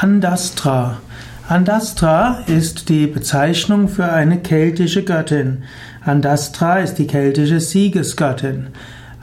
[0.00, 0.96] Andastra.
[1.48, 5.62] Andastra ist die Bezeichnung für eine keltische Göttin.
[6.04, 8.68] Andastra ist die keltische Siegesgöttin.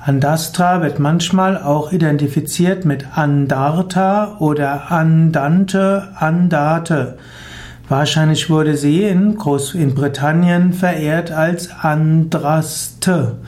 [0.03, 7.17] Andastra wird manchmal auch identifiziert mit Andarta oder Andante, Andate.
[7.89, 13.39] Wahrscheinlich wurde sie in, Groß Britannien verehrt als Andraste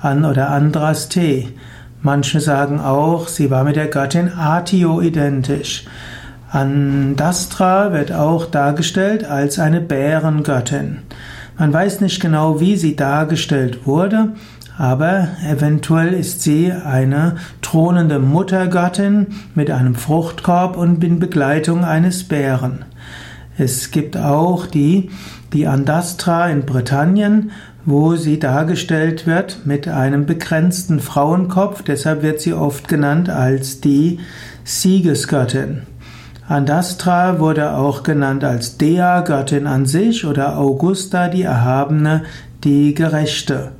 [0.00, 1.44] an oder Andraste.
[2.02, 5.84] Manche sagen auch, sie war mit der Göttin Atio identisch.
[6.54, 10.98] Andastra wird auch dargestellt als eine Bärengöttin.
[11.58, 14.34] Man weiß nicht genau, wie sie dargestellt wurde,
[14.78, 19.26] aber eventuell ist sie eine thronende Muttergöttin
[19.56, 22.84] mit einem Fruchtkorb und in Begleitung eines Bären.
[23.58, 25.10] Es gibt auch die,
[25.52, 27.50] die Andastra in Britannien,
[27.84, 34.20] wo sie dargestellt wird mit einem begrenzten Frauenkopf, deshalb wird sie oft genannt als die
[34.62, 35.82] Siegesgöttin.
[36.46, 42.24] Andastra wurde auch genannt als Dea, Göttin an sich, oder Augusta, die Erhabene,
[42.64, 43.72] die Gerechte.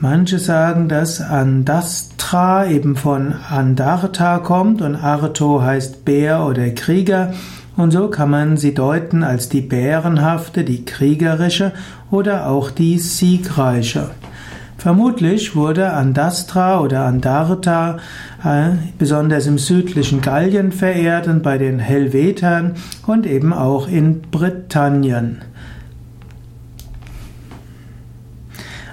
[0.00, 7.32] Manche sagen, dass Andastra eben von Andarta kommt und Arto heißt Bär oder Krieger
[7.76, 11.72] und so kann man sie deuten als die bärenhafte, die kriegerische
[12.10, 14.10] oder auch die siegreiche.
[14.84, 17.96] Vermutlich wurde Andastra oder Andarta
[18.44, 22.74] äh, besonders im südlichen Gallien verehrt und bei den Helvetern
[23.06, 25.40] und eben auch in Britannien.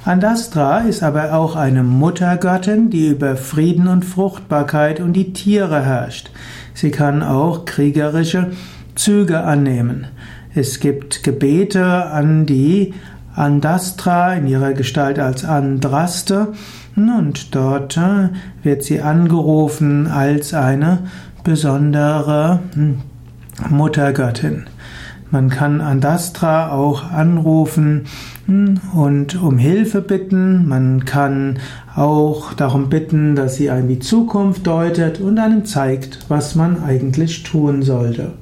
[0.05, 6.31] Andastra ist aber auch eine Muttergöttin, die über Frieden und Fruchtbarkeit und die Tiere herrscht.
[6.73, 8.51] Sie kann auch kriegerische
[8.95, 10.07] Züge annehmen.
[10.55, 12.93] Es gibt Gebete an die
[13.35, 16.49] Andastra in ihrer Gestalt als Andraste
[16.95, 18.29] und dort äh,
[18.63, 20.99] wird sie angerufen als eine
[21.43, 22.99] besondere hm,
[23.69, 24.65] Muttergöttin.
[25.29, 28.03] Man kann Andastra auch anrufen
[28.47, 30.67] hm, und um Hilfe bitten.
[30.67, 31.59] Man kann
[31.95, 37.43] auch darum bitten, dass sie einem die Zukunft deutet und einem zeigt, was man eigentlich
[37.43, 38.33] tun sollte.